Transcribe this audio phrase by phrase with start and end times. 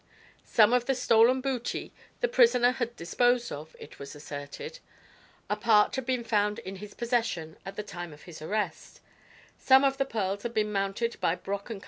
[0.47, 4.79] Some of the stolen booty the prisoner had disposed of, it was asserted;
[5.47, 9.01] a part had been found in his possession at the time of his arrest;
[9.59, 11.79] some of the pearls had been mounted by Brock & Co.